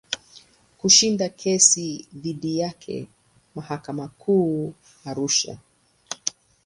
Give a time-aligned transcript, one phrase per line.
[0.77, 3.07] Kushinda kesi dhidi yake
[3.55, 4.73] mahakama Kuu
[5.09, 5.57] Arusha.